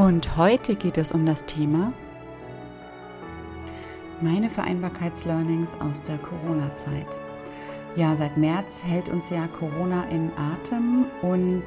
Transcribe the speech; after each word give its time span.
Und 0.00 0.38
heute 0.38 0.76
geht 0.76 0.96
es 0.96 1.12
um 1.12 1.26
das 1.26 1.44
Thema 1.44 1.92
meine 4.22 4.48
Vereinbarkeitslearnings 4.48 5.74
aus 5.78 6.02
der 6.02 6.16
Corona-Zeit. 6.16 7.06
Ja, 7.96 8.16
seit 8.16 8.38
März 8.38 8.82
hält 8.82 9.10
uns 9.10 9.28
ja 9.28 9.46
Corona 9.46 10.04
in 10.08 10.30
Atem 10.38 11.04
und 11.20 11.64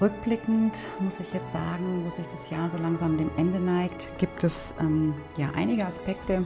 rückblickend 0.00 0.76
muss 0.98 1.20
ich 1.20 1.32
jetzt 1.32 1.52
sagen, 1.52 2.04
wo 2.04 2.10
sich 2.10 2.26
das 2.26 2.50
Jahr 2.50 2.68
so 2.68 2.76
langsam 2.78 3.18
dem 3.18 3.30
Ende 3.36 3.60
neigt, 3.60 4.08
gibt 4.18 4.42
es 4.42 4.74
ähm, 4.80 5.14
ja 5.36 5.52
einige 5.54 5.86
Aspekte 5.86 6.44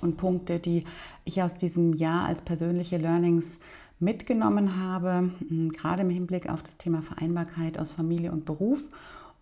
und 0.00 0.16
Punkte, 0.16 0.60
die 0.60 0.84
ich 1.24 1.42
aus 1.42 1.54
diesem 1.54 1.94
Jahr 1.94 2.26
als 2.26 2.40
persönliche 2.40 2.98
Learnings 2.98 3.58
mitgenommen 3.98 4.80
habe, 4.80 5.30
gerade 5.72 6.02
im 6.02 6.10
Hinblick 6.10 6.48
auf 6.48 6.62
das 6.62 6.76
Thema 6.76 7.02
Vereinbarkeit 7.02 7.80
aus 7.80 7.90
Familie 7.90 8.30
und 8.30 8.44
Beruf. 8.44 8.84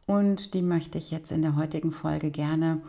Und 0.07 0.55
die 0.55 0.63
möchte 0.63 0.99
ich 0.99 1.11
jetzt 1.11 1.33
in 1.33 1.43
der 1.43 1.57
heutigen 1.57 1.93
Folge 1.93 2.31
gerne 2.31 2.81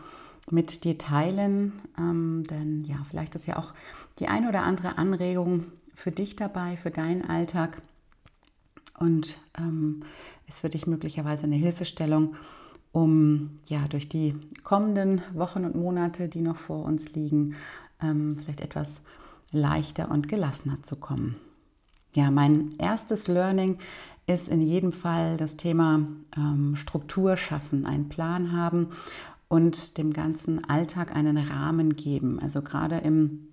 mit 0.50 0.84
dir 0.84 0.98
teilen, 0.98 1.72
ähm, 1.98 2.44
denn 2.50 2.84
ja, 2.84 2.96
vielleicht 3.08 3.34
ist 3.34 3.46
ja 3.46 3.56
auch 3.56 3.72
die 4.18 4.28
ein 4.28 4.46
oder 4.46 4.62
andere 4.62 4.98
Anregung 4.98 5.66
für 5.94 6.10
dich 6.10 6.36
dabei, 6.36 6.76
für 6.76 6.90
deinen 6.90 7.24
Alltag 7.24 7.80
und 8.98 9.38
ähm, 9.58 10.02
ist 10.46 10.60
für 10.60 10.68
dich 10.68 10.86
möglicherweise 10.86 11.44
eine 11.44 11.56
Hilfestellung, 11.56 12.36
um 12.92 13.58
ja 13.66 13.88
durch 13.88 14.08
die 14.08 14.34
kommenden 14.62 15.22
Wochen 15.32 15.64
und 15.64 15.74
Monate, 15.74 16.28
die 16.28 16.42
noch 16.42 16.56
vor 16.56 16.84
uns 16.84 17.14
liegen, 17.14 17.56
ähm, 18.02 18.38
vielleicht 18.42 18.60
etwas 18.60 19.00
leichter 19.50 20.10
und 20.10 20.28
gelassener 20.28 20.82
zu 20.82 20.96
kommen. 20.96 21.36
Ja, 22.14 22.30
mein 22.30 22.70
erstes 22.78 23.26
Learning 23.26 23.78
ist 24.26 24.48
in 24.48 24.60
jedem 24.60 24.92
Fall 24.92 25.36
das 25.36 25.56
Thema 25.56 26.00
ähm, 26.36 26.76
Struktur 26.76 27.36
schaffen, 27.36 27.86
einen 27.86 28.08
Plan 28.08 28.52
haben 28.52 28.88
und 29.48 29.98
dem 29.98 30.12
ganzen 30.12 30.64
Alltag 30.64 31.14
einen 31.14 31.36
Rahmen 31.36 31.96
geben. 31.96 32.40
Also 32.40 32.62
gerade 32.62 32.98
im 32.98 33.48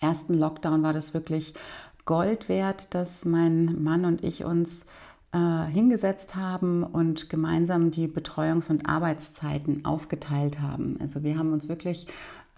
ersten 0.00 0.34
Lockdown 0.34 0.82
war 0.82 0.92
das 0.92 1.14
wirklich 1.14 1.54
Gold 2.04 2.48
wert, 2.48 2.94
dass 2.94 3.24
mein 3.24 3.82
Mann 3.82 4.04
und 4.04 4.22
ich 4.22 4.44
uns 4.44 4.84
äh, 5.32 5.64
hingesetzt 5.64 6.36
haben 6.36 6.84
und 6.84 7.30
gemeinsam 7.30 7.90
die 7.90 8.06
Betreuungs- 8.06 8.68
und 8.68 8.88
Arbeitszeiten 8.88 9.84
aufgeteilt 9.84 10.60
haben. 10.60 10.98
Also 11.00 11.22
wir 11.22 11.38
haben 11.38 11.52
uns 11.52 11.68
wirklich 11.68 12.06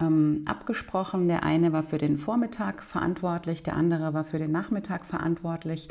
ähm, 0.00 0.42
abgesprochen. 0.46 1.28
Der 1.28 1.44
eine 1.44 1.72
war 1.72 1.82
für 1.82 1.98
den 1.98 2.18
Vormittag 2.18 2.82
verantwortlich, 2.82 3.62
der 3.62 3.76
andere 3.76 4.12
war 4.14 4.24
für 4.24 4.38
den 4.38 4.52
Nachmittag 4.52 5.04
verantwortlich, 5.06 5.88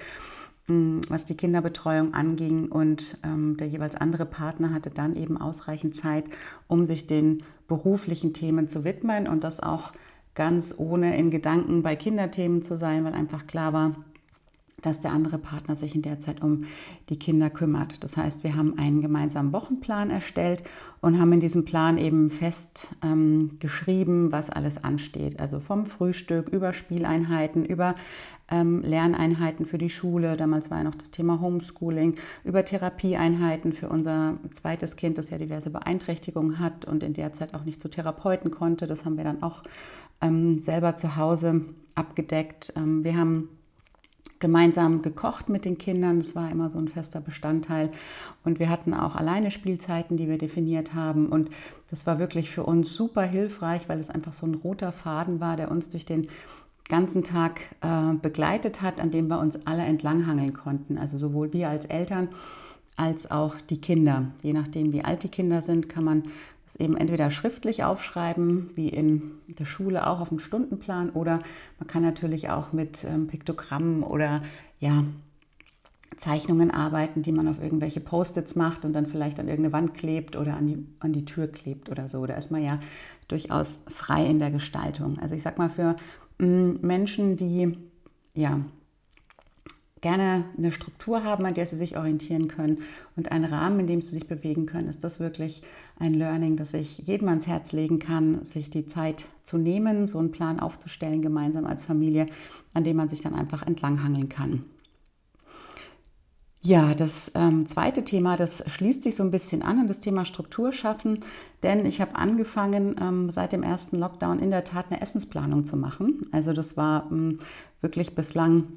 was 0.67 1.25
die 1.25 1.37
Kinderbetreuung 1.37 2.13
anging. 2.13 2.67
Und 2.71 3.17
ähm, 3.23 3.57
der 3.57 3.67
jeweils 3.67 3.95
andere 3.95 4.25
Partner 4.25 4.73
hatte 4.73 4.89
dann 4.89 5.15
eben 5.15 5.37
ausreichend 5.37 5.95
Zeit, 5.95 6.25
um 6.67 6.85
sich 6.85 7.07
den 7.07 7.43
beruflichen 7.67 8.33
Themen 8.33 8.69
zu 8.69 8.83
widmen 8.83 9.27
und 9.27 9.43
das 9.43 9.59
auch 9.59 9.91
ganz 10.33 10.75
ohne 10.77 11.17
in 11.17 11.31
Gedanken 11.31 11.81
bei 11.81 11.95
Kinderthemen 11.95 12.61
zu 12.61 12.77
sein, 12.77 13.05
weil 13.05 13.13
einfach 13.13 13.47
klar 13.47 13.73
war, 13.73 13.95
dass 14.85 14.99
der 14.99 15.11
andere 15.11 15.37
Partner 15.37 15.75
sich 15.75 15.95
in 15.95 16.01
der 16.01 16.19
Zeit 16.19 16.41
um 16.41 16.65
die 17.09 17.17
Kinder 17.17 17.49
kümmert. 17.49 18.03
Das 18.03 18.17
heißt, 18.17 18.43
wir 18.43 18.55
haben 18.55 18.77
einen 18.77 19.01
gemeinsamen 19.01 19.53
Wochenplan 19.53 20.09
erstellt 20.09 20.63
und 21.01 21.19
haben 21.19 21.33
in 21.33 21.39
diesem 21.39 21.65
Plan 21.65 21.97
eben 21.97 22.29
fest 22.29 22.95
ähm, 23.03 23.57
geschrieben, 23.59 24.31
was 24.31 24.49
alles 24.49 24.83
ansteht. 24.83 25.39
Also 25.39 25.59
vom 25.59 25.85
Frühstück 25.85 26.49
über 26.49 26.73
Spieleinheiten, 26.73 27.65
über 27.65 27.95
ähm, 28.49 28.81
Lerneinheiten 28.81 29.65
für 29.65 29.77
die 29.77 29.89
Schule, 29.89 30.37
damals 30.37 30.69
war 30.69 30.79
ja 30.79 30.83
noch 30.83 30.95
das 30.95 31.11
Thema 31.11 31.41
Homeschooling, 31.41 32.15
über 32.43 32.63
Therapieeinheiten 32.63 33.73
für 33.73 33.89
unser 33.89 34.37
zweites 34.53 34.95
Kind, 34.95 35.17
das 35.17 35.29
ja 35.31 35.37
diverse 35.37 35.69
Beeinträchtigungen 35.69 36.59
hat 36.59 36.85
und 36.85 37.03
in 37.03 37.13
der 37.13 37.33
Zeit 37.33 37.53
auch 37.53 37.65
nicht 37.65 37.81
zu 37.81 37.89
Therapeuten 37.89 38.51
konnte. 38.51 38.85
Das 38.87 39.03
haben 39.05 39.17
wir 39.17 39.23
dann 39.23 39.41
auch 39.41 39.63
ähm, 40.21 40.59
selber 40.61 40.95
zu 40.95 41.15
Hause 41.15 41.65
abgedeckt. 41.95 42.73
Ähm, 42.75 43.03
wir 43.03 43.17
haben 43.17 43.49
gemeinsam 44.39 45.01
gekocht 45.01 45.49
mit 45.49 45.65
den 45.65 45.77
Kindern. 45.77 46.19
Das 46.19 46.35
war 46.35 46.51
immer 46.51 46.69
so 46.69 46.77
ein 46.77 46.87
fester 46.87 47.21
Bestandteil. 47.21 47.91
Und 48.43 48.59
wir 48.59 48.69
hatten 48.69 48.93
auch 48.93 49.15
alleine 49.15 49.51
Spielzeiten, 49.51 50.17
die 50.17 50.27
wir 50.27 50.37
definiert 50.37 50.93
haben. 50.93 51.27
Und 51.27 51.49
das 51.89 52.05
war 52.05 52.19
wirklich 52.19 52.49
für 52.49 52.63
uns 52.63 52.93
super 52.93 53.23
hilfreich, 53.23 53.87
weil 53.87 53.99
es 53.99 54.09
einfach 54.09 54.33
so 54.33 54.45
ein 54.45 54.55
roter 54.55 54.91
Faden 54.91 55.39
war, 55.39 55.55
der 55.55 55.71
uns 55.71 55.89
durch 55.89 56.05
den 56.05 56.27
ganzen 56.87 57.23
Tag 57.23 57.61
äh, 57.81 58.13
begleitet 58.21 58.81
hat, 58.81 58.99
an 58.99 59.11
dem 59.11 59.27
wir 59.27 59.39
uns 59.39 59.57
alle 59.65 59.83
entlanghangeln 59.83 60.53
konnten. 60.53 60.97
Also 60.97 61.17
sowohl 61.17 61.51
wir 61.53 61.69
als 61.69 61.85
Eltern 61.85 62.29
als 62.95 63.29
auch 63.29 63.55
die 63.61 63.81
Kinder. 63.81 64.27
Je 64.41 64.53
nachdem, 64.53 64.93
wie 64.93 65.03
alt 65.03 65.23
die 65.23 65.29
Kinder 65.29 65.61
sind, 65.61 65.89
kann 65.89 66.03
man 66.03 66.23
das 66.65 66.77
eben 66.77 66.97
entweder 66.97 67.29
schriftlich 67.29 67.83
aufschreiben, 67.83 68.71
wie 68.75 68.89
in 68.89 69.31
der 69.47 69.65
Schule 69.65 70.07
auch 70.07 70.19
auf 70.19 70.29
dem 70.29 70.39
Stundenplan, 70.39 71.11
oder 71.11 71.41
man 71.79 71.87
kann 71.87 72.03
natürlich 72.03 72.49
auch 72.49 72.73
mit 72.73 73.03
ähm, 73.03 73.27
Piktogrammen 73.27 74.03
oder 74.03 74.41
ja, 74.79 75.03
Zeichnungen 76.17 76.71
arbeiten, 76.71 77.21
die 77.21 77.31
man 77.31 77.47
auf 77.47 77.61
irgendwelche 77.61 77.99
Post-its 77.99 78.55
macht 78.55 78.85
und 78.85 78.93
dann 78.93 79.05
vielleicht 79.05 79.39
an 79.39 79.47
irgendeine 79.47 79.73
Wand 79.73 79.93
klebt 79.93 80.35
oder 80.35 80.55
an 80.55 80.67
die, 80.67 80.85
an 80.99 81.13
die 81.13 81.25
Tür 81.25 81.47
klebt 81.47 81.89
oder 81.89 82.07
so. 82.09 82.25
Da 82.25 82.35
ist 82.35 82.51
man 82.51 82.63
ja 82.63 82.79
durchaus 83.27 83.79
frei 83.87 84.25
in 84.25 84.39
der 84.39 84.51
Gestaltung. 84.51 85.19
Also 85.19 85.35
ich 85.35 85.41
sag 85.41 85.57
mal, 85.57 85.69
für 85.69 85.95
mm, 86.39 86.75
Menschen, 86.81 87.37
die 87.37 87.77
ja 88.33 88.59
gerne 90.05 90.45
eine 90.55 90.71
Struktur 90.71 91.23
haben, 91.23 91.47
an 91.47 91.55
der 91.55 91.65
sie 91.65 91.77
sich 91.77 91.97
orientieren 91.97 92.47
können 92.47 92.83
und 93.15 93.31
einen 93.31 93.45
Rahmen, 93.45 93.79
in 93.79 93.87
dem 93.87 94.01
sie 94.01 94.11
sich 94.11 94.27
bewegen 94.27 94.67
können, 94.67 94.87
ist 94.87 95.03
das 95.03 95.19
wirklich 95.19 95.63
ein 95.97 96.13
Learning, 96.13 96.57
das 96.57 96.75
ich 96.75 96.99
jedem 96.99 97.27
ans 97.27 97.47
Herz 97.47 97.71
legen 97.71 97.97
kann, 97.97 98.43
sich 98.43 98.69
die 98.69 98.85
Zeit 98.85 99.25
zu 99.41 99.57
nehmen, 99.57 100.07
so 100.07 100.19
einen 100.19 100.31
Plan 100.31 100.59
aufzustellen, 100.59 101.23
gemeinsam 101.23 101.65
als 101.65 101.83
Familie, 101.83 102.27
an 102.75 102.83
dem 102.83 102.97
man 102.97 103.09
sich 103.09 103.21
dann 103.21 103.33
einfach 103.33 103.65
entlanghangeln 103.65 104.29
kann. 104.29 104.65
Ja, 106.61 106.93
das 106.93 107.31
ähm, 107.33 107.65
zweite 107.65 108.05
Thema, 108.05 108.37
das 108.37 108.63
schließt 108.67 109.01
sich 109.01 109.15
so 109.15 109.23
ein 109.23 109.31
bisschen 109.31 109.63
an 109.63 109.79
an 109.79 109.87
das 109.87 110.01
Thema 110.01 110.23
Struktur 110.25 110.71
schaffen, 110.71 111.21
denn 111.63 111.83
ich 111.87 111.99
habe 111.99 112.15
angefangen, 112.15 112.95
ähm, 113.01 113.31
seit 113.31 113.53
dem 113.53 113.63
ersten 113.63 113.97
Lockdown 113.97 114.37
in 114.37 114.51
der 114.51 114.65
Tat 114.65 114.85
eine 114.91 115.01
Essensplanung 115.01 115.65
zu 115.65 115.77
machen. 115.77 116.27
Also 116.31 116.53
das 116.53 116.77
war 116.77 117.09
ähm, 117.11 117.39
wirklich 117.81 118.13
bislang 118.13 118.67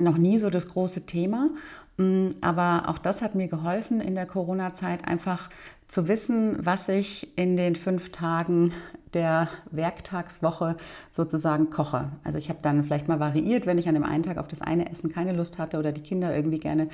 noch 0.00 0.18
nie 0.18 0.38
so 0.38 0.50
das 0.50 0.68
große 0.68 1.06
Thema. 1.06 1.50
Mm, 1.96 2.28
aber 2.40 2.84
auch 2.86 2.98
das 2.98 3.22
hat 3.22 3.34
mir 3.34 3.48
geholfen 3.48 4.00
in 4.00 4.14
der 4.14 4.26
Corona-Zeit 4.26 5.06
einfach 5.06 5.50
zu 5.86 6.08
wissen, 6.08 6.56
was 6.64 6.88
ich 6.88 7.36
in 7.36 7.56
den 7.56 7.76
fünf 7.76 8.10
Tagen 8.10 8.72
der 9.12 9.48
Werktagswoche 9.70 10.76
sozusagen 11.10 11.68
koche. 11.70 12.10
Also 12.22 12.38
ich 12.38 12.48
habe 12.48 12.60
dann 12.62 12.84
vielleicht 12.84 13.08
mal 13.08 13.20
variiert, 13.20 13.66
wenn 13.66 13.76
ich 13.76 13.88
an 13.88 13.94
dem 13.94 14.04
einen 14.04 14.22
Tag 14.22 14.38
auf 14.38 14.48
das 14.48 14.62
eine 14.62 14.90
Essen 14.90 15.12
keine 15.12 15.32
Lust 15.32 15.58
hatte 15.58 15.78
oder 15.78 15.92
die 15.92 16.02
Kinder 16.02 16.34
irgendwie 16.34 16.60
gerne 16.60 16.88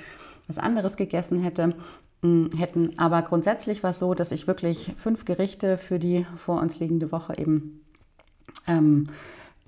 was 0.48 0.58
anderes 0.58 0.96
gegessen 0.96 1.42
hätte, 1.42 1.74
mm, 2.22 2.46
hätten. 2.56 2.98
Aber 2.98 3.22
grundsätzlich 3.22 3.82
war 3.82 3.90
es 3.90 3.98
so, 3.98 4.14
dass 4.14 4.32
ich 4.32 4.46
wirklich 4.46 4.94
fünf 4.96 5.24
Gerichte 5.24 5.76
für 5.78 5.98
die 5.98 6.26
vor 6.36 6.60
uns 6.60 6.80
liegende 6.80 7.12
Woche 7.12 7.36
eben 7.38 7.82
ähm, 8.66 9.08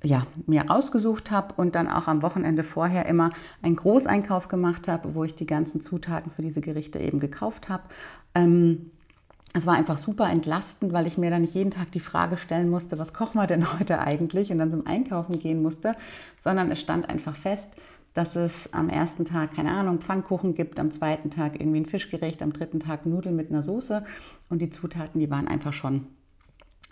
ja, 0.02 0.26
mir 0.46 0.70
ausgesucht 0.70 1.30
habe 1.30 1.54
und 1.56 1.74
dann 1.74 1.88
auch 1.88 2.06
am 2.06 2.22
Wochenende 2.22 2.62
vorher 2.62 3.06
immer 3.06 3.30
einen 3.62 3.76
Großeinkauf 3.76 4.48
gemacht 4.48 4.88
habe, 4.88 5.14
wo 5.14 5.24
ich 5.24 5.34
die 5.34 5.46
ganzen 5.46 5.80
Zutaten 5.80 6.30
für 6.30 6.42
diese 6.42 6.60
Gerichte 6.60 6.98
eben 6.98 7.18
gekauft 7.20 7.68
habe. 7.68 7.82
Ähm, 8.34 8.90
es 9.54 9.66
war 9.66 9.74
einfach 9.74 9.98
super 9.98 10.30
entlastend, 10.30 10.92
weil 10.92 11.06
ich 11.06 11.18
mir 11.18 11.30
dann 11.30 11.40
nicht 11.40 11.54
jeden 11.54 11.70
Tag 11.70 11.90
die 11.92 12.00
Frage 12.00 12.36
stellen 12.36 12.68
musste, 12.68 12.98
was 12.98 13.12
kochen 13.12 13.40
wir 13.40 13.46
denn 13.46 13.72
heute 13.78 13.98
eigentlich 13.98 14.52
und 14.52 14.58
dann 14.58 14.70
zum 14.70 14.86
Einkaufen 14.86 15.38
gehen 15.38 15.62
musste, 15.62 15.94
sondern 16.42 16.70
es 16.70 16.80
stand 16.80 17.08
einfach 17.08 17.34
fest, 17.34 17.70
dass 18.14 18.36
es 18.36 18.72
am 18.72 18.88
ersten 18.88 19.24
Tag, 19.24 19.54
keine 19.54 19.70
Ahnung, 19.70 20.00
Pfannkuchen 20.00 20.54
gibt, 20.54 20.78
am 20.80 20.90
zweiten 20.90 21.30
Tag 21.30 21.60
irgendwie 21.60 21.80
ein 21.80 21.86
Fischgericht, 21.86 22.42
am 22.42 22.52
dritten 22.52 22.80
Tag 22.80 23.06
Nudeln 23.06 23.36
mit 23.36 23.50
einer 23.50 23.62
Soße 23.62 24.04
und 24.48 24.60
die 24.60 24.70
Zutaten, 24.70 25.20
die 25.20 25.30
waren 25.30 25.48
einfach 25.48 25.72
schon 25.72 26.06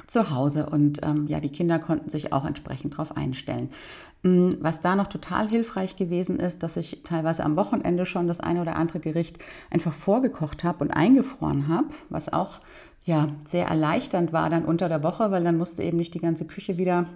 zu 0.07 0.31
Hause 0.31 0.67
und 0.67 1.01
ähm, 1.03 1.27
ja, 1.27 1.41
die 1.41 1.51
Kinder 1.51 1.79
konnten 1.79 2.11
sich 2.11 2.33
auch 2.33 2.45
entsprechend 2.45 2.95
darauf 2.95 3.17
einstellen. 3.17 3.71
Mm, 4.23 4.51
was 4.61 4.81
da 4.81 4.97
noch 4.97 5.09
total 5.09 5.49
hilfreich 5.49 5.97
gewesen 5.97 6.41
ist, 6.41 6.63
dass 6.63 6.77
ich 6.77 7.03
teilweise 7.05 7.45
am 7.45 7.57
Wochenende 7.57 8.07
schon 8.07 8.27
das 8.27 8.41
eine 8.41 8.61
oder 8.61 8.77
andere 8.77 9.01
Gericht 9.01 9.39
einfach 9.71 9.93
vorgekocht 9.93 10.65
habe 10.65 10.85
und 10.85 10.91
eingefroren 10.91 11.69
habe, 11.69 11.89
was 12.09 12.33
auch 12.33 12.61
ja 13.05 13.29
sehr 13.49 13.67
erleichternd 13.67 14.33
war 14.33 14.51
dann 14.51 14.65
unter 14.65 14.89
der 14.89 15.03
Woche, 15.03 15.31
weil 15.31 15.45
dann 15.45 15.59
musste 15.59 15.83
eben 15.83 15.97
nicht 15.97 16.15
die 16.15 16.21
ganze 16.21 16.45
Küche 16.45 16.77
wieder 16.77 17.07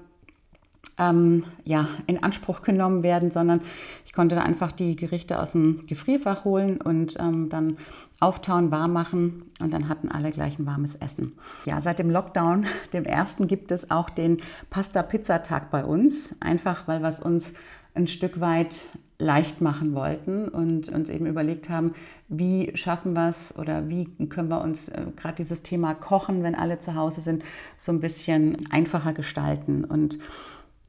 ähm, 0.99 1.45
ja, 1.65 1.89
in 2.07 2.23
Anspruch 2.23 2.63
genommen 2.63 3.03
werden, 3.03 3.31
sondern 3.31 3.63
ich 4.05 4.13
konnte 4.13 4.37
dann 4.37 4.45
einfach 4.45 4.71
die 4.73 4.97
Gerichte 4.97 5.41
aus 5.41 5.53
dem 5.53 5.87
Gefrierfach 5.87 6.45
holen 6.45 6.81
und 6.81 7.19
ähm, 7.19 7.49
dann 7.49 7.79
auftauen, 8.21 8.71
warm 8.71 8.93
machen 8.93 9.45
und 9.61 9.73
dann 9.73 9.89
hatten 9.89 10.11
alle 10.11 10.31
gleich 10.31 10.59
ein 10.59 10.67
warmes 10.67 10.95
Essen. 10.95 11.33
Ja, 11.65 11.81
seit 11.81 11.99
dem 11.99 12.11
Lockdown, 12.11 12.67
dem 12.93 13.05
ersten, 13.05 13.47
gibt 13.47 13.73
es 13.73 13.91
auch 13.91 14.11
den 14.11 14.39
Pasta-Pizza-Tag 14.69 15.71
bei 15.71 15.85
uns, 15.85 16.35
einfach 16.41 16.87
weil 16.87 17.01
wir 17.01 17.09
es 17.09 17.21
uns 17.21 17.53
ein 17.95 18.07
Stück 18.07 18.41
weit 18.41 18.77
leicht 19.19 19.61
machen 19.61 19.95
wollten 19.95 20.49
und 20.49 20.89
uns 20.89 21.11
eben 21.11 21.27
überlegt 21.27 21.69
haben, 21.69 21.95
wie 22.29 22.73
schaffen 22.75 23.13
wir 23.13 23.29
es 23.29 23.57
oder 23.59 23.89
wie 23.89 24.07
können 24.29 24.49
wir 24.49 24.63
uns 24.63 24.89
äh, 24.89 25.03
gerade 25.17 25.37
dieses 25.37 25.63
Thema 25.63 25.95
Kochen, 25.95 26.43
wenn 26.43 26.55
alle 26.55 26.79
zu 26.79 26.95
Hause 26.95 27.21
sind, 27.21 27.43
so 27.77 27.93
ein 27.93 28.01
bisschen 28.01 28.67
einfacher 28.71 29.13
gestalten. 29.13 29.85
Und 29.85 30.19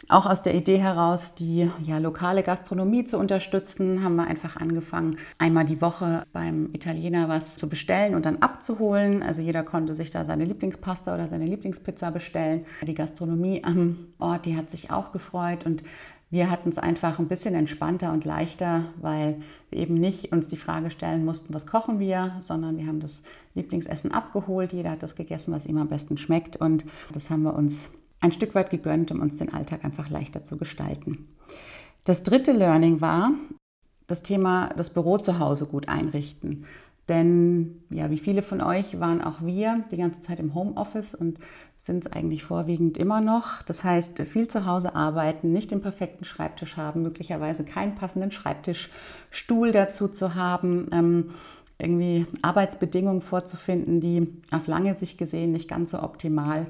auch 0.10 0.26
aus 0.26 0.42
der 0.42 0.56
Idee 0.56 0.78
heraus, 0.78 1.36
die 1.36 1.70
ja, 1.84 1.98
lokale 1.98 2.44
Gastronomie 2.44 3.06
zu 3.06 3.18
unterstützen, 3.18 4.04
haben 4.04 4.16
wir 4.16 4.28
einfach 4.28 4.58
angefangen, 4.58 5.18
einmal 5.38 5.66
die 5.66 5.82
Woche 5.82 6.24
beim 6.34 6.70
Italiener 6.74 7.30
was 7.30 7.56
zu 7.56 7.70
bestellen 7.70 8.16
und 8.16 8.26
dann 8.26 8.38
abzuholen. 8.38 9.24
Also 9.24 9.42
jeder 9.42 9.64
konnte 9.64 9.94
sich 9.94 10.10
da 10.10 10.26
seine 10.26 10.46
Lieblingspasta 10.46 11.14
oder 11.14 11.28
seine 11.28 11.46
Lieblingspizza 11.46 12.10
bestellen. 12.10 12.66
Die 12.82 12.96
Gastronomie 12.96 13.64
am 13.64 14.08
Ort, 14.20 14.46
die 14.46 14.58
hat 14.58 14.70
sich 14.70 14.92
auch 14.92 15.12
gefreut 15.12 15.66
und 15.66 15.84
wir 16.32 16.50
hatten 16.50 16.70
es 16.70 16.78
einfach 16.78 17.20
ein 17.20 17.28
bisschen 17.28 17.54
entspannter 17.56 18.14
und 18.14 18.24
leichter, 18.24 18.86
weil 19.02 19.42
wir 19.70 19.80
eben 19.80 19.96
nicht 19.96 20.32
uns 20.32 20.48
die 20.48 20.56
Frage 20.56 20.90
stellen 20.90 21.26
mussten, 21.26 21.54
was 21.54 21.68
kochen 21.68 22.00
wir, 22.00 22.42
sondern 22.48 22.78
wir 22.78 22.88
haben 22.88 23.02
das 23.02 23.22
Lieblingsessen 23.54 24.14
abgeholt. 24.14 24.72
Jeder 24.72 24.92
hat 24.92 25.04
das 25.04 25.16
gegessen, 25.16 25.54
was 25.54 25.66
ihm 25.66 25.78
am 25.78 25.90
besten 25.90 26.18
schmeckt 26.18 26.56
und 26.56 26.86
das 27.12 27.30
haben 27.30 27.44
wir 27.44 27.54
uns 27.54 27.90
ein 28.22 28.32
Stück 28.32 28.56
weit 28.56 28.70
gegönnt, 28.70 29.12
um 29.12 29.20
uns 29.20 29.38
den 29.38 29.54
Alltag 29.54 29.84
einfach 29.84 30.10
leichter 30.10 30.46
zu 30.46 30.58
gestalten. 30.58 31.28
Das 32.04 32.24
dritte 32.24 32.52
Learning 32.52 33.02
war 33.02 33.32
das 34.08 34.24
Thema 34.24 34.70
das 34.76 34.92
Büro 34.92 35.18
zu 35.18 35.40
Hause 35.40 35.66
gut 35.66 35.88
einrichten. 35.88 36.66
Denn 37.10 37.82
ja, 37.90 38.10
wie 38.10 38.20
viele 38.20 38.42
von 38.42 38.62
euch 38.62 39.00
waren 39.00 39.22
auch 39.22 39.42
wir 39.42 39.84
die 39.92 39.98
ganze 39.98 40.22
Zeit 40.22 40.40
im 40.40 40.54
Homeoffice 40.54 41.16
und 41.16 41.40
sind 41.76 42.06
es 42.06 42.12
eigentlich 42.12 42.44
vorwiegend 42.44 42.98
immer 42.98 43.22
noch. 43.22 43.64
Das 43.64 43.84
heißt, 43.84 44.20
viel 44.22 44.48
zu 44.48 44.66
Hause 44.66 44.96
arbeiten, 44.96 45.52
nicht 45.52 45.72
den 45.72 45.82
perfekten 45.82 46.26
Schreibtisch 46.26 46.78
haben, 46.78 47.02
möglicherweise 47.02 47.66
keinen 47.66 47.96
passenden 47.96 48.32
Schreibtischstuhl 48.32 49.72
dazu 49.72 50.08
zu 50.08 50.36
haben, 50.36 50.88
ähm, 50.92 51.32
irgendwie 51.80 52.28
Arbeitsbedingungen 52.44 53.22
vorzufinden, 53.22 54.00
die 54.00 54.28
auf 54.52 54.68
lange 54.68 54.94
Sicht 54.96 55.18
gesehen 55.18 55.52
nicht 55.52 55.68
ganz 55.68 55.92
so 55.92 56.04
optimal 56.04 56.68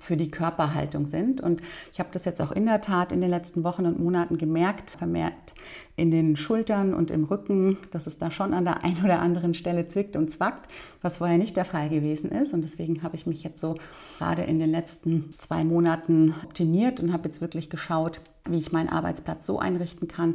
für 0.00 0.16
die 0.16 0.30
Körperhaltung 0.30 1.06
sind. 1.06 1.40
Und 1.40 1.60
ich 1.92 1.98
habe 1.98 2.10
das 2.12 2.24
jetzt 2.24 2.40
auch 2.40 2.52
in 2.52 2.66
der 2.66 2.80
Tat 2.80 3.12
in 3.12 3.20
den 3.20 3.30
letzten 3.30 3.64
Wochen 3.64 3.86
und 3.86 3.98
Monaten 3.98 4.38
gemerkt, 4.38 4.90
vermehrt 4.90 5.54
in 5.96 6.12
den 6.12 6.36
Schultern 6.36 6.94
und 6.94 7.10
im 7.10 7.24
Rücken, 7.24 7.76
dass 7.90 8.06
es 8.06 8.18
da 8.18 8.30
schon 8.30 8.54
an 8.54 8.64
der 8.64 8.84
einen 8.84 9.04
oder 9.04 9.20
anderen 9.20 9.54
Stelle 9.54 9.88
zwickt 9.88 10.14
und 10.14 10.30
zwackt, 10.30 10.70
was 11.02 11.16
vorher 11.16 11.38
nicht 11.38 11.56
der 11.56 11.64
Fall 11.64 11.88
gewesen 11.88 12.30
ist. 12.30 12.54
Und 12.54 12.62
deswegen 12.62 13.02
habe 13.02 13.16
ich 13.16 13.26
mich 13.26 13.42
jetzt 13.42 13.60
so 13.60 13.76
gerade 14.18 14.42
in 14.42 14.60
den 14.60 14.70
letzten 14.70 15.30
zwei 15.38 15.64
Monaten 15.64 16.34
optimiert 16.44 17.00
und 17.00 17.12
habe 17.12 17.28
jetzt 17.28 17.40
wirklich 17.40 17.68
geschaut, 17.68 18.20
wie 18.52 18.58
ich 18.58 18.72
meinen 18.72 18.88
Arbeitsplatz 18.88 19.46
so 19.46 19.58
einrichten 19.58 20.08
kann, 20.08 20.34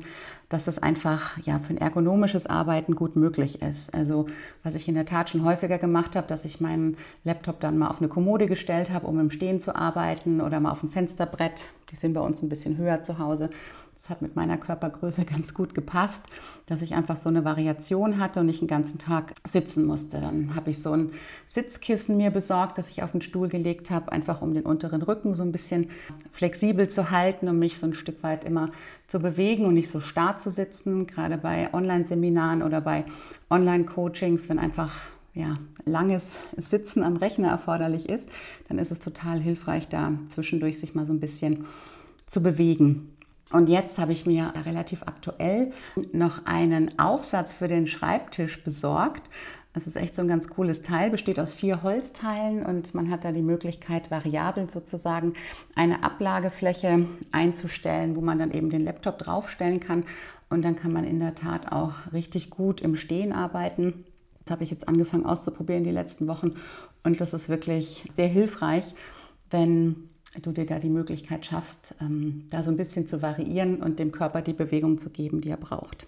dass 0.49 0.65
das 0.65 0.77
einfach 0.77 1.37
ja, 1.39 1.59
für 1.59 1.73
ein 1.73 1.77
ergonomisches 1.77 2.45
Arbeiten 2.45 2.95
gut 2.95 3.15
möglich 3.15 3.61
ist. 3.61 3.93
Also 3.93 4.27
was 4.63 4.75
ich 4.75 4.87
in 4.87 4.93
der 4.93 5.05
Tat 5.05 5.29
schon 5.29 5.43
häufiger 5.45 5.77
gemacht 5.77 6.15
habe, 6.15 6.27
dass 6.27 6.45
ich 6.45 6.61
meinen 6.61 6.97
Laptop 7.23 7.59
dann 7.59 7.77
mal 7.77 7.89
auf 7.89 7.99
eine 7.99 8.07
Kommode 8.07 8.45
gestellt 8.45 8.91
habe, 8.91 9.07
um 9.07 9.19
im 9.19 9.31
Stehen 9.31 9.61
zu 9.61 9.75
arbeiten 9.75 10.41
oder 10.41 10.59
mal 10.59 10.71
auf 10.71 10.83
ein 10.83 10.89
Fensterbrett. 10.89 11.65
Die 11.91 11.95
sind 11.95 12.13
bei 12.13 12.21
uns 12.21 12.41
ein 12.41 12.49
bisschen 12.49 12.77
höher 12.77 13.03
zu 13.03 13.19
Hause 13.19 13.49
das 14.03 14.09
hat 14.09 14.21
mit 14.21 14.35
meiner 14.35 14.57
Körpergröße 14.57 15.23
ganz 15.33 15.53
gut 15.53 15.73
gepasst, 15.73 16.25
dass 16.65 16.81
ich 16.81 16.93
einfach 16.93 17.15
so 17.15 17.29
eine 17.29 17.45
Variation 17.45 18.19
hatte 18.19 18.41
und 18.41 18.47
nicht 18.47 18.59
den 18.59 18.67
ganzen 18.67 18.97
Tag 18.97 19.33
sitzen 19.47 19.85
musste. 19.85 20.19
Dann 20.19 20.55
habe 20.55 20.71
ich 20.71 20.81
so 20.81 20.91
ein 20.91 21.11
Sitzkissen 21.47 22.17
mir 22.17 22.29
besorgt, 22.29 22.77
das 22.77 22.89
ich 22.89 23.01
auf 23.01 23.13
den 23.13 23.21
Stuhl 23.21 23.47
gelegt 23.47 23.91
habe, 23.91 24.11
einfach 24.11 24.41
um 24.41 24.53
den 24.53 24.65
unteren 24.65 25.01
Rücken 25.03 25.33
so 25.33 25.41
ein 25.43 25.53
bisschen 25.53 25.89
flexibel 26.33 26.89
zu 26.89 27.11
halten, 27.11 27.47
um 27.47 27.59
mich 27.59 27.77
so 27.77 27.85
ein 27.85 27.93
Stück 27.93 28.21
weit 28.23 28.43
immer 28.43 28.71
zu 29.07 29.19
bewegen 29.19 29.65
und 29.65 29.73
nicht 29.73 29.89
so 29.89 30.01
starr 30.01 30.37
zu 30.37 30.51
sitzen, 30.51 31.07
gerade 31.07 31.37
bei 31.37 31.73
Online-Seminaren 31.73 32.61
oder 32.61 32.81
bei 32.81 33.05
Online-Coachings, 33.49 34.49
wenn 34.49 34.59
einfach 34.59 34.91
ja, 35.33 35.59
langes 35.85 36.37
Sitzen 36.57 37.03
am 37.03 37.15
Rechner 37.15 37.47
erforderlich 37.47 38.09
ist, 38.09 38.27
dann 38.67 38.79
ist 38.79 38.91
es 38.91 38.99
total 38.99 39.39
hilfreich, 39.39 39.87
da 39.87 40.11
zwischendurch 40.27 40.77
sich 40.77 40.93
mal 40.93 41.05
so 41.05 41.13
ein 41.13 41.21
bisschen 41.21 41.65
zu 42.27 42.41
bewegen. 42.41 43.12
Und 43.51 43.69
jetzt 43.69 43.99
habe 43.99 44.13
ich 44.13 44.25
mir 44.25 44.53
relativ 44.65 45.03
aktuell 45.03 45.71
noch 46.11 46.45
einen 46.45 46.97
Aufsatz 46.97 47.53
für 47.53 47.67
den 47.67 47.87
Schreibtisch 47.87 48.63
besorgt. 48.63 49.29
Das 49.73 49.87
ist 49.87 49.95
echt 49.95 50.15
so 50.15 50.21
ein 50.21 50.27
ganz 50.27 50.47
cooles 50.49 50.83
Teil, 50.83 51.09
besteht 51.09 51.39
aus 51.39 51.53
vier 51.53 51.81
Holzteilen 51.81 52.63
und 52.63 52.93
man 52.93 53.09
hat 53.09 53.25
da 53.25 53.31
die 53.31 53.41
Möglichkeit, 53.41 54.11
variabel 54.11 54.69
sozusagen 54.69 55.33
eine 55.75 56.03
Ablagefläche 56.03 57.07
einzustellen, 57.31 58.15
wo 58.15 58.21
man 58.21 58.37
dann 58.37 58.51
eben 58.51 58.69
den 58.69 58.81
Laptop 58.81 59.17
draufstellen 59.17 59.79
kann. 59.79 60.03
Und 60.49 60.63
dann 60.63 60.75
kann 60.75 60.93
man 60.93 61.05
in 61.05 61.19
der 61.19 61.33
Tat 61.33 61.71
auch 61.71 62.11
richtig 62.13 62.51
gut 62.51 62.81
im 62.81 62.95
Stehen 62.95 63.33
arbeiten. 63.33 64.03
Das 64.45 64.51
habe 64.51 64.63
ich 64.63 64.69
jetzt 64.69 64.87
angefangen 64.87 65.25
auszuprobieren 65.25 65.83
die 65.83 65.91
letzten 65.91 66.27
Wochen 66.27 66.55
und 67.03 67.19
das 67.19 67.33
ist 67.33 67.49
wirklich 67.49 68.07
sehr 68.11 68.27
hilfreich, 68.27 68.95
wenn 69.49 70.09
du 70.41 70.51
dir 70.51 70.65
da 70.65 70.79
die 70.79 70.89
Möglichkeit 70.89 71.45
schaffst, 71.45 71.95
ähm, 72.01 72.45
da 72.49 72.63
so 72.63 72.71
ein 72.71 72.77
bisschen 72.77 73.07
zu 73.07 73.21
variieren 73.21 73.77
und 73.77 73.99
dem 73.99 74.11
Körper 74.11 74.41
die 74.41 74.53
Bewegung 74.53 74.97
zu 74.97 75.09
geben, 75.09 75.41
die 75.41 75.49
er 75.49 75.57
braucht. 75.57 76.07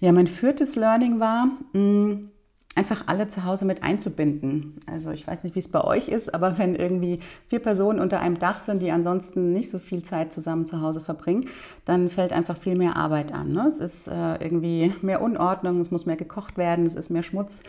Ja, 0.00 0.12
mein 0.12 0.26
viertes 0.26 0.76
Learning 0.76 1.20
war, 1.20 1.48
mh, 1.72 2.28
einfach 2.76 3.04
alle 3.06 3.26
zu 3.26 3.44
Hause 3.44 3.64
mit 3.64 3.82
einzubinden. 3.82 4.80
Also 4.86 5.10
ich 5.10 5.26
weiß 5.26 5.42
nicht, 5.42 5.56
wie 5.56 5.60
es 5.60 5.68
bei 5.68 5.82
euch 5.82 6.08
ist, 6.08 6.34
aber 6.34 6.58
wenn 6.58 6.74
irgendwie 6.74 7.20
vier 7.46 7.58
Personen 7.58 7.98
unter 7.98 8.20
einem 8.20 8.38
Dach 8.38 8.60
sind, 8.60 8.82
die 8.82 8.92
ansonsten 8.92 9.52
nicht 9.52 9.70
so 9.70 9.78
viel 9.78 10.02
Zeit 10.02 10.32
zusammen 10.32 10.66
zu 10.66 10.82
Hause 10.82 11.00
verbringen, 11.00 11.48
dann 11.86 12.10
fällt 12.10 12.34
einfach 12.34 12.58
viel 12.58 12.76
mehr 12.76 12.96
Arbeit 12.96 13.32
an. 13.32 13.52
Ne? 13.52 13.66
Es 13.66 13.80
ist 13.80 14.08
äh, 14.08 14.34
irgendwie 14.44 14.92
mehr 15.00 15.22
Unordnung, 15.22 15.80
es 15.80 15.90
muss 15.90 16.04
mehr 16.04 16.16
gekocht 16.16 16.58
werden, 16.58 16.84
es 16.84 16.94
ist 16.94 17.08
mehr 17.08 17.22
Schmutz. 17.22 17.60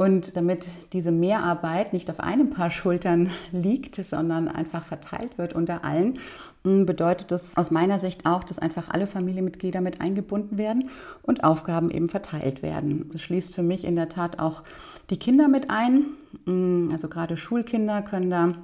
Und 0.00 0.34
damit 0.34 0.66
diese 0.94 1.12
Mehrarbeit 1.12 1.92
nicht 1.92 2.08
auf 2.08 2.20
einem 2.20 2.48
Paar 2.48 2.70
Schultern 2.70 3.32
liegt, 3.52 3.96
sondern 3.96 4.48
einfach 4.48 4.86
verteilt 4.86 5.36
wird 5.36 5.52
unter 5.52 5.84
allen, 5.84 6.18
hm, 6.64 6.86
bedeutet 6.86 7.30
das 7.30 7.54
aus 7.58 7.70
meiner 7.70 7.98
Sicht 7.98 8.24
auch, 8.24 8.42
dass 8.42 8.58
einfach 8.58 8.88
alle 8.88 9.06
Familienmitglieder 9.06 9.82
mit 9.82 10.00
eingebunden 10.00 10.56
werden 10.56 10.88
und 11.20 11.44
Aufgaben 11.44 11.90
eben 11.90 12.08
verteilt 12.08 12.62
werden. 12.62 13.10
Das 13.12 13.20
schließt 13.20 13.54
für 13.54 13.62
mich 13.62 13.84
in 13.84 13.94
der 13.94 14.08
Tat 14.08 14.38
auch 14.38 14.62
die 15.10 15.18
Kinder 15.18 15.48
mit 15.48 15.68
ein. 15.68 16.06
Hm, 16.46 16.88
also 16.92 17.10
gerade 17.10 17.36
Schulkinder 17.36 18.00
können 18.00 18.30
da 18.30 18.54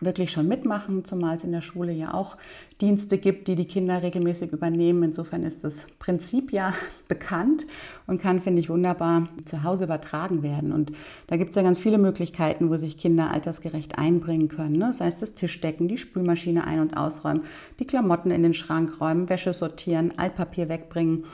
wirklich 0.00 0.32
schon 0.32 0.48
mitmachen, 0.48 1.04
zumal 1.04 1.36
es 1.36 1.44
in 1.44 1.52
der 1.52 1.60
Schule 1.60 1.92
ja 1.92 2.14
auch 2.14 2.36
Dienste 2.80 3.18
gibt, 3.18 3.48
die 3.48 3.54
die 3.54 3.66
Kinder 3.66 4.02
regelmäßig 4.02 4.52
übernehmen. 4.52 5.02
Insofern 5.02 5.42
ist 5.42 5.64
das 5.64 5.86
Prinzip 5.98 6.52
ja 6.52 6.72
bekannt 7.08 7.66
und 8.06 8.20
kann, 8.20 8.40
finde 8.40 8.60
ich, 8.60 8.70
wunderbar 8.70 9.28
zu 9.44 9.62
Hause 9.62 9.84
übertragen 9.84 10.42
werden. 10.42 10.72
Und 10.72 10.92
da 11.26 11.36
gibt 11.36 11.50
es 11.50 11.56
ja 11.56 11.62
ganz 11.62 11.78
viele 11.78 11.98
Möglichkeiten, 11.98 12.70
wo 12.70 12.76
sich 12.76 12.96
Kinder 12.96 13.30
altersgerecht 13.30 13.98
einbringen 13.98 14.48
können. 14.48 14.78
Ne? 14.78 14.86
Das 14.86 15.00
heißt, 15.00 15.22
das 15.22 15.34
Tischdecken, 15.34 15.88
die 15.88 15.98
Spülmaschine 15.98 16.66
ein- 16.66 16.80
und 16.80 16.96
ausräumen, 16.96 17.42
die 17.78 17.86
Klamotten 17.86 18.30
in 18.30 18.42
den 18.42 18.54
Schrank 18.54 19.00
räumen, 19.00 19.28
Wäsche 19.28 19.52
sortieren, 19.52 20.14
Altpapier 20.16 20.68
wegbringen. 20.68 21.24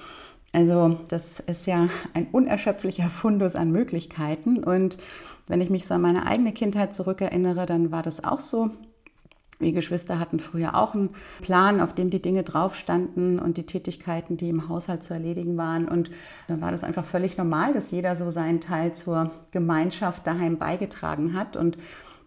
Also 0.57 0.99
das 1.09 1.41
ist 1.41 1.67
ja 1.67 1.91
ein 2.15 2.29
unerschöpflicher 2.33 3.11
Fundus 3.11 3.57
an 3.57 3.73
Möglichkeiten 3.73 4.65
und 4.65 4.97
wenn 5.49 5.61
ich 5.61 5.69
mich 5.69 5.87
so 5.87 5.93
an 5.93 6.01
meine 6.01 6.25
eigene 6.25 6.53
Kindheit 6.53 6.95
zurückerinnere, 6.95 7.67
dann 7.67 7.91
war 7.91 8.03
das 8.03 8.25
auch 8.25 8.41
so. 8.41 8.71
Wir 9.59 9.73
Geschwister 9.73 10.19
hatten 10.19 10.41
früher 10.41 10.75
auch 10.75 10.95
einen 10.95 11.11
Plan, 11.43 11.79
auf 11.83 11.95
dem 11.95 12.09
die 12.09 12.23
Dinge 12.23 12.43
drauf 12.43 12.75
standen 12.75 13.39
und 13.39 13.59
die 13.59 13.67
Tätigkeiten, 13.67 14.39
die 14.39 14.49
im 14.49 14.71
Haushalt 14.71 15.05
zu 15.05 15.13
erledigen 15.13 15.59
waren. 15.59 15.89
Und 15.89 16.11
dann 16.49 16.63
war 16.63 16.71
das 16.71 16.85
einfach 16.85 17.05
völlig 17.05 17.37
normal, 17.37 17.75
dass 17.75 17.91
jeder 17.91 18.17
so 18.17 18.31
seinen 18.31 18.63
Teil 18.63 18.95
zur 18.95 19.33
Gemeinschaft 19.51 20.27
daheim 20.27 20.57
beigetragen 20.57 21.35
hat. 21.35 21.59
Und 21.59 21.77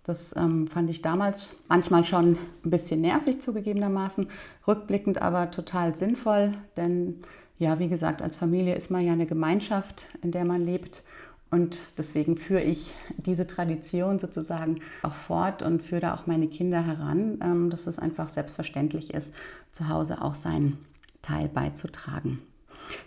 das 0.03 0.35
ähm, 0.35 0.67
fand 0.67 0.89
ich 0.89 1.01
damals 1.01 1.55
manchmal 1.67 2.03
schon 2.03 2.37
ein 2.65 2.69
bisschen 2.69 3.01
nervig 3.01 3.41
zugegebenermaßen, 3.41 4.27
rückblickend 4.67 5.21
aber 5.21 5.51
total 5.51 5.95
sinnvoll, 5.95 6.53
denn 6.77 7.21
ja, 7.59 7.77
wie 7.77 7.89
gesagt, 7.89 8.21
als 8.21 8.37
Familie 8.37 8.75
ist 8.75 8.89
man 8.89 9.05
ja 9.05 9.11
eine 9.11 9.25
Gemeinschaft, 9.25 10.07
in 10.21 10.31
der 10.31 10.45
man 10.45 10.65
lebt. 10.65 11.03
Und 11.51 11.79
deswegen 11.97 12.37
führe 12.37 12.61
ich 12.61 12.93
diese 13.17 13.47
Tradition 13.47 14.19
sozusagen 14.19 14.81
auch 15.01 15.15
fort 15.15 15.61
und 15.61 15.81
führe 15.81 16.01
da 16.01 16.13
auch 16.13 16.25
meine 16.27 16.47
Kinder 16.47 16.81
heran, 16.85 17.39
ähm, 17.43 17.69
dass 17.69 17.87
es 17.87 17.99
einfach 17.99 18.29
selbstverständlich 18.29 19.13
ist, 19.13 19.31
zu 19.71 19.89
Hause 19.89 20.21
auch 20.21 20.35
seinen 20.35 20.77
Teil 21.21 21.49
beizutragen. 21.49 22.39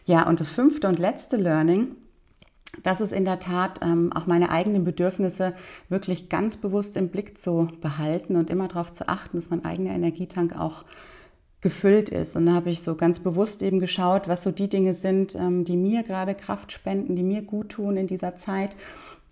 Ja, 0.05 0.29
und 0.29 0.41
das 0.41 0.51
fünfte 0.51 0.89
und 0.89 0.99
letzte 0.99 1.37
Learning, 1.37 1.97
das 2.83 3.00
ist 3.00 3.12
in 3.12 3.25
der 3.25 3.38
Tat 3.38 3.81
ähm, 3.83 4.12
auch 4.14 4.26
meine 4.26 4.50
eigenen 4.50 4.85
Bedürfnisse 4.85 5.55
wirklich 5.88 6.29
ganz 6.29 6.57
bewusst 6.57 6.97
im 6.97 7.09
Blick 7.09 7.38
zu 7.38 7.69
behalten 7.81 8.37
und 8.37 8.49
immer 8.49 8.69
darauf 8.69 8.93
zu 8.93 9.09
achten, 9.09 9.37
dass 9.37 9.50
mein 9.50 9.64
eigener 9.64 9.91
Energietank 9.91 10.59
auch 10.59 10.85
gefüllt 11.61 12.09
ist. 12.09 12.35
Und 12.35 12.47
da 12.47 12.55
habe 12.55 12.71
ich 12.71 12.83
so 12.83 12.97
ganz 12.97 13.21
bewusst 13.21 13.62
eben 13.62 13.79
geschaut, 13.79 14.26
was 14.26 14.43
so 14.43 14.50
die 14.50 14.69
Dinge 14.69 14.95
sind, 14.95 15.35
ähm, 15.35 15.64
die 15.64 15.76
mir 15.76 16.02
gerade 16.02 16.35
Kraft 16.35 16.73
spenden, 16.73 17.14
die 17.14 17.23
mir 17.23 17.43
gut 17.43 17.71
tun 17.71 17.97
in 17.97 18.07
dieser 18.07 18.37
Zeit. 18.37 18.75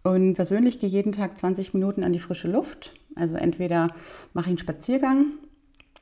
Und 0.03 0.35
persönlich 0.35 0.79
gehe 0.79 0.89
jeden 0.89 1.13
Tag 1.13 1.37
20 1.37 1.75
Minuten 1.75 2.05
an 2.05 2.13
die 2.13 2.19
frische 2.19 2.49
Luft. 2.49 2.95
Also 3.17 3.37
entweder 3.37 3.89
mache 4.35 4.45
ich 4.45 4.51
einen 4.51 4.59
Spaziergang, 4.59 5.27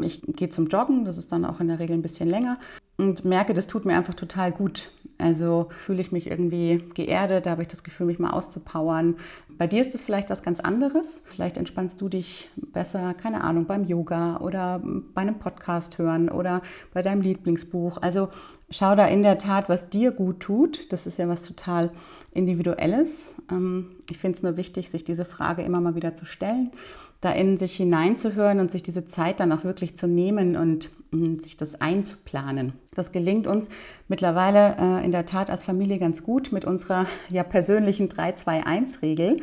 ich 0.00 0.22
gehe 0.22 0.50
zum 0.50 0.68
Joggen, 0.68 1.04
das 1.04 1.18
ist 1.18 1.32
dann 1.32 1.44
auch 1.44 1.60
in 1.60 1.68
der 1.68 1.80
Regel 1.80 1.96
ein 1.96 2.02
bisschen 2.02 2.28
länger 2.28 2.58
und 2.98 3.24
merke, 3.24 3.54
das 3.54 3.68
tut 3.68 3.84
mir 3.84 3.96
einfach 3.96 4.14
total 4.14 4.52
gut. 4.52 4.90
Also 5.18 5.68
fühle 5.84 6.00
ich 6.00 6.12
mich 6.12 6.30
irgendwie 6.30 6.84
geerdet, 6.94 7.46
da 7.46 7.50
habe 7.50 7.62
ich 7.62 7.68
das 7.68 7.82
Gefühl, 7.82 8.06
mich 8.06 8.18
mal 8.18 8.30
auszupowern. 8.30 9.16
Bei 9.56 9.66
dir 9.66 9.80
ist 9.80 9.94
es 9.94 10.02
vielleicht 10.02 10.30
was 10.30 10.44
ganz 10.44 10.60
anderes. 10.60 11.22
Vielleicht 11.24 11.56
entspannst 11.56 12.00
du 12.00 12.08
dich 12.08 12.48
besser, 12.56 13.14
keine 13.14 13.42
Ahnung, 13.42 13.66
beim 13.66 13.84
Yoga 13.84 14.38
oder 14.38 14.80
bei 15.14 15.22
einem 15.22 15.38
Podcast 15.38 15.98
hören 15.98 16.28
oder 16.28 16.62
bei 16.92 17.02
deinem 17.02 17.22
Lieblingsbuch. 17.22 17.98
Also 18.00 18.28
schau 18.70 18.94
da 18.94 19.06
in 19.06 19.24
der 19.24 19.38
Tat, 19.38 19.68
was 19.68 19.90
dir 19.90 20.12
gut 20.12 20.38
tut. 20.40 20.92
Das 20.92 21.06
ist 21.06 21.18
ja 21.18 21.28
was 21.28 21.42
total 21.42 21.90
Individuelles. 22.32 23.34
Ähm, 23.50 23.96
ich 24.10 24.18
finde 24.18 24.36
es 24.36 24.42
nur 24.44 24.56
wichtig, 24.56 24.90
sich 24.90 25.02
diese 25.02 25.24
Frage 25.24 25.62
immer 25.62 25.80
mal 25.80 25.96
wieder 25.96 26.14
zu 26.14 26.26
stellen 26.26 26.70
da 27.20 27.32
in 27.32 27.56
sich 27.56 27.76
hineinzuhören 27.76 28.60
und 28.60 28.70
sich 28.70 28.82
diese 28.82 29.06
Zeit 29.06 29.40
dann 29.40 29.50
auch 29.52 29.64
wirklich 29.64 29.96
zu 29.96 30.06
nehmen 30.06 30.56
und 30.56 30.90
mh, 31.10 31.42
sich 31.42 31.56
das 31.56 31.80
einzuplanen. 31.80 32.74
Das 32.94 33.10
gelingt 33.10 33.46
uns 33.46 33.68
mittlerweile 34.06 34.76
äh, 34.78 35.04
in 35.04 35.10
der 35.10 35.26
Tat 35.26 35.50
als 35.50 35.64
Familie 35.64 35.98
ganz 35.98 36.22
gut 36.22 36.52
mit 36.52 36.64
unserer 36.64 37.06
ja 37.28 37.42
persönlichen 37.42 38.08
3-2-1-Regel. 38.08 39.38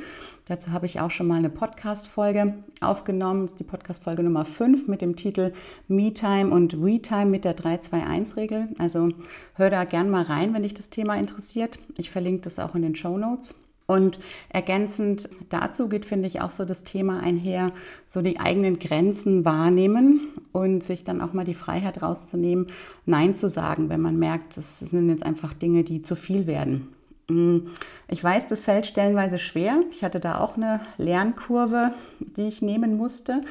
Dazu 0.48 0.72
habe 0.72 0.86
ich 0.86 1.02
auch 1.02 1.12
schon 1.12 1.28
mal 1.28 1.38
eine 1.38 1.50
Podcast-Folge 1.50 2.54
aufgenommen. 2.80 3.42
Das 3.42 3.54
ist 3.54 3.60
die 3.60 3.64
Podcast-Folge 3.64 4.24
Nummer 4.24 4.46
5 4.46 4.88
mit 4.88 5.02
dem 5.02 5.16
Titel 5.16 5.52
Me-Time 5.88 6.52
und 6.52 6.82
We-Time 6.82 7.26
mit 7.26 7.44
der 7.44 7.58
3-2-1-Regel. 7.58 8.70
Also 8.78 9.10
hör 9.56 9.70
da 9.70 9.84
gern 9.86 10.10
mal 10.10 10.24
rein, 10.24 10.54
wenn 10.54 10.64
dich 10.64 10.76
das 10.76 10.90
Thema 10.90 11.16
interessiert. 11.16 11.80
Ich 11.98 12.12
verlinke 12.12 12.44
das 12.44 12.60
auch 12.60 12.76
in 12.76 12.84
den 12.84 12.96
Show 12.96 13.18
Notes. 13.18 13.56
Und 13.88 14.18
ergänzend 14.50 15.30
dazu 15.50 15.90
geht, 15.90 16.06
finde 16.06 16.28
ich, 16.28 16.42
auch 16.42 16.50
so 16.50 16.66
das 16.66 16.84
Thema 16.84 17.20
einher, 17.20 17.72
so 18.08 18.24
die 18.24 18.40
eigenen 18.40 18.80
Grenzen 18.80 19.46
wahrnehmen 19.46 20.30
und 20.52 20.84
sich 20.84 21.04
dann 21.04 21.22
auch 21.22 21.34
mal 21.34 21.46
die 21.46 21.54
Freiheit 21.54 22.02
rauszunehmen, 22.02 22.68
Nein 23.06 23.36
zu 23.36 23.48
sagen, 23.48 23.90
wenn 23.90 24.02
man 24.02 24.18
merkt, 24.18 24.58
das 24.58 24.80
sind 24.80 25.10
jetzt 25.10 25.26
einfach 25.26 25.54
Dinge, 25.54 25.84
die 25.84 26.02
zu 26.02 26.16
viel 26.16 26.48
werden. 26.48 26.88
Mm, 27.30 27.68
ich 28.08 28.24
weiß, 28.24 28.48
das 28.48 28.62
fällt 28.62 28.88
stellenweise 28.88 29.38
schwer. 29.38 29.80
Ich 29.92 30.04
hatte 30.04 30.20
da 30.20 30.40
auch 30.40 30.58
eine 30.58 30.80
Lernkurve, 30.98 31.94
die 32.20 32.48
ich 32.48 32.64
nehmen 32.64 32.98
musste, 32.98 33.42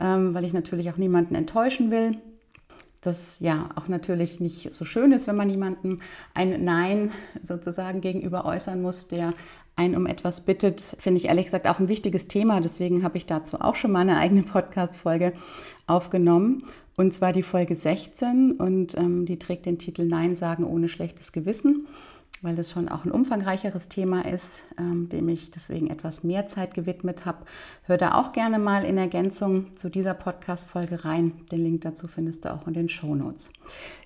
ähm, 0.00 0.34
weil 0.34 0.44
ich 0.44 0.52
natürlich 0.52 0.90
auch 0.90 0.96
niemanden 0.96 1.36
enttäuschen 1.36 1.92
will 1.92 2.16
das 3.06 3.38
ja 3.38 3.68
auch 3.76 3.86
natürlich 3.86 4.40
nicht 4.40 4.74
so 4.74 4.84
schön 4.84 5.12
ist, 5.12 5.28
wenn 5.28 5.36
man 5.36 5.48
jemandem 5.48 6.00
ein 6.34 6.64
Nein 6.64 7.12
sozusagen 7.44 8.00
gegenüber 8.00 8.44
äußern 8.44 8.82
muss, 8.82 9.06
der 9.06 9.32
einen 9.76 9.94
um 9.94 10.06
etwas 10.06 10.40
bittet, 10.40 10.80
finde 10.80 11.20
ich 11.20 11.26
ehrlich 11.26 11.44
gesagt 11.44 11.68
auch 11.68 11.78
ein 11.78 11.88
wichtiges 11.88 12.28
Thema. 12.28 12.60
Deswegen 12.60 13.04
habe 13.04 13.18
ich 13.18 13.26
dazu 13.26 13.60
auch 13.60 13.76
schon 13.76 13.92
mal 13.92 14.00
eine 14.00 14.18
eigene 14.18 14.42
Podcast-Folge 14.44 15.34
aufgenommen. 15.86 16.64
Und 16.96 17.12
zwar 17.12 17.32
die 17.32 17.42
Folge 17.42 17.76
16 17.76 18.52
und 18.52 18.96
ähm, 18.96 19.26
die 19.26 19.38
trägt 19.38 19.66
den 19.66 19.78
Titel 19.78 20.06
Nein 20.06 20.34
sagen 20.34 20.64
ohne 20.64 20.88
schlechtes 20.88 21.30
Gewissen, 21.30 21.86
weil 22.40 22.56
das 22.56 22.70
schon 22.70 22.88
auch 22.88 23.04
ein 23.04 23.10
umfangreicheres 23.10 23.90
Thema 23.90 24.24
ist, 24.24 24.64
ähm, 24.78 25.10
dem 25.10 25.28
ich 25.28 25.50
deswegen 25.50 25.90
etwas 25.90 26.24
mehr 26.24 26.46
Zeit 26.46 26.72
gewidmet 26.72 27.26
habe. 27.26 27.44
Hör 27.82 27.98
da 27.98 28.14
auch 28.14 28.32
gerne 28.32 28.58
mal 28.58 28.82
in 28.82 28.96
Ergänzung 28.96 29.76
zu 29.76 29.90
dieser 29.90 30.14
Podcast-Folge 30.14 31.04
rein. 31.04 31.32
Den 31.52 31.62
Link 31.62 31.82
dazu 31.82 32.08
findest 32.08 32.46
du 32.46 32.54
auch 32.54 32.66
in 32.66 32.72
den 32.72 32.88
Show 32.88 33.14
Notes. 33.14 33.50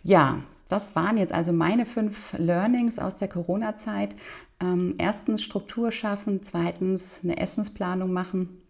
Ja, 0.03 0.41
das 0.69 0.97
waren 0.97 1.17
jetzt 1.17 1.33
also 1.33 1.53
meine 1.53 1.87
fünf 1.87 2.33
Learnings 2.39 2.99
aus 2.99 3.15
der 3.17 3.29
Corona-Zeit. 3.29 4.17
Ähm, 4.61 4.95
erstens 4.99 5.43
Struktur 5.43 5.91
schaffen, 5.91 6.43
zweitens 6.43 7.21
eine 7.23 7.39
Essensplanung 7.39 8.13
machen, 8.13 8.61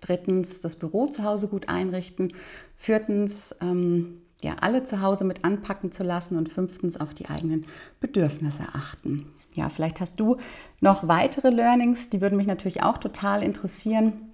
drittens 0.00 0.60
das 0.60 0.76
Büro 0.76 1.06
zu 1.06 1.24
Hause 1.24 1.48
gut 1.48 1.68
einrichten, 1.68 2.32
viertens 2.76 3.54
ähm, 3.60 4.22
ja, 4.42 4.56
alle 4.60 4.84
zu 4.84 5.02
Hause 5.02 5.24
mit 5.24 5.44
anpacken 5.44 5.92
zu 5.92 6.02
lassen 6.02 6.36
und 6.36 6.48
fünftens 6.48 6.98
auf 6.98 7.14
die 7.14 7.28
eigenen 7.28 7.66
Bedürfnisse 8.00 8.62
achten. 8.72 9.30
Ja, 9.54 9.68
vielleicht 9.68 10.00
hast 10.00 10.18
du 10.18 10.36
noch 10.80 11.08
weitere 11.08 11.50
Learnings, 11.50 12.08
die 12.10 12.20
würden 12.20 12.36
mich 12.36 12.46
natürlich 12.46 12.82
auch 12.82 12.98
total 12.98 13.42
interessieren. 13.42 14.32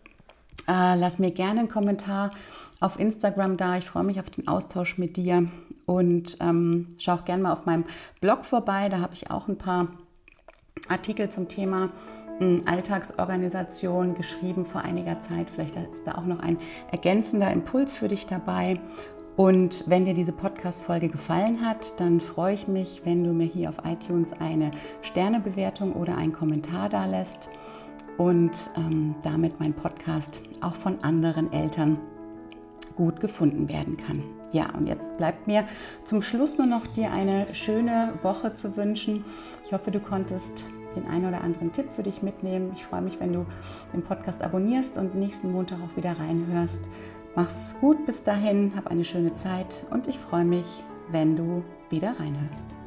Äh, 0.69 0.97
lass 0.97 1.19
mir 1.19 1.31
gerne 1.31 1.61
einen 1.61 1.69
Kommentar 1.69 2.31
auf 2.81 2.99
Instagram 2.99 3.57
da. 3.57 3.77
Ich 3.77 3.87
freue 3.87 4.05
mich 4.05 4.21
auf 4.21 4.31
den 4.31 4.47
Austausch 4.47 4.99
mit 4.99 5.17
dir 5.17 5.49
und 5.87 6.37
ähm, 6.41 6.89
schau 6.99 7.15
auch 7.15 7.25
gerne 7.25 7.45
mal 7.45 7.53
auf 7.53 7.67
meinem 7.67 7.85
Blog 8.21 8.45
vorbei. 8.45 8.89
Da 8.89 9.01
habe 9.01 9.15
ich 9.15 9.31
auch 9.31 9.49
ein 9.49 9.59
paar 9.59 9.89
Artikel 10.89 11.29
zum 11.29 11.49
Thema 11.49 11.91
hm, 12.39 12.63
Alltagsorganisation 12.67 14.15
geschrieben 14.15 14.67
vor 14.67 14.83
einiger 14.83 15.21
Zeit. 15.21 15.49
Vielleicht 15.55 15.77
ist 15.77 16.07
da 16.07 16.17
auch 16.17 16.27
noch 16.27 16.41
ein 16.41 16.59
ergänzender 16.93 17.51
Impuls 17.51 17.95
für 17.95 18.09
dich 18.09 18.27
dabei. 18.27 18.81
Und 19.37 19.85
wenn 19.87 20.07
dir 20.07 20.15
diese 20.15 20.33
Podcast-Folge 20.33 21.09
gefallen 21.09 21.61
hat, 21.61 22.01
dann 22.01 22.21
freue 22.21 22.55
ich 22.55 22.69
mich, 22.69 23.03
wenn 23.05 23.23
du 23.23 23.33
mir 23.33 23.47
hier 23.47 23.69
auf 23.69 23.83
iTunes 23.85 24.33
eine 24.33 24.71
Sternebewertung 25.03 25.93
oder 25.93 26.17
einen 26.17 26.33
Kommentar 26.33 26.89
da 26.89 27.05
lässt 27.05 27.51
und 28.17 28.53
ähm, 28.77 29.15
damit 29.23 29.61
mein 29.61 29.75
Podcast 29.75 30.41
auch 30.63 30.75
von 30.75 31.03
anderen 31.03 31.53
Eltern 31.53 31.99
gut 32.97 33.21
gefunden 33.21 33.69
werden 33.69 33.97
kann. 33.97 34.23
Ja, 34.53 34.71
und 34.77 34.87
jetzt 34.87 35.17
bleibt 35.19 35.47
mir 35.47 35.67
zum 36.05 36.23
Schluss 36.23 36.59
nur 36.59 36.67
noch 36.67 36.87
dir 36.87 37.13
eine 37.13 37.55
schöne 37.55 38.15
Woche 38.23 38.55
zu 38.55 38.77
wünschen. 38.77 39.25
Ich 39.65 39.73
hoffe, 39.73 39.91
du 39.91 40.01
konntest 40.01 40.65
den 40.97 41.07
einen 41.07 41.27
oder 41.27 41.43
anderen 41.43 41.73
Tipp 41.73 41.87
für 41.95 42.03
dich 42.03 42.23
mitnehmen. 42.23 42.73
Ich 42.75 42.85
freue 42.85 43.03
mich, 43.03 43.21
wenn 43.21 43.33
du 43.33 43.47
den 43.93 44.03
Podcast 44.03 44.43
abonnierst 44.43 44.97
und 44.97 45.15
nächsten 45.15 45.53
Montag 45.53 45.79
auch 45.81 45.97
wieder 45.97 46.19
reinhörst. 46.19 46.89
Mach's 47.35 47.75
gut 47.81 48.07
bis 48.07 48.23
dahin, 48.23 48.73
hab 48.75 48.87
eine 48.87 49.05
schöne 49.05 49.35
Zeit 49.35 49.85
und 49.91 50.07
ich 50.07 50.19
freue 50.19 50.45
mich, 50.45 50.85
wenn 51.11 51.37
du 51.37 51.63
wieder 51.91 52.19
reinhörst. 52.19 52.86